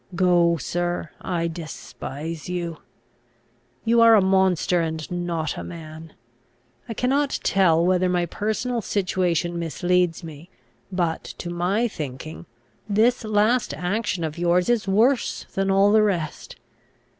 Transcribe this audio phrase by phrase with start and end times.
[0.15, 2.79] Go, sir; I despise you.
[3.85, 6.13] You are a monster and not a man.
[6.89, 10.49] I cannot tell whether my personal situation misleads me;
[10.91, 12.47] but, to my thinking,
[12.89, 16.55] this last action of yours is worse than all the rest.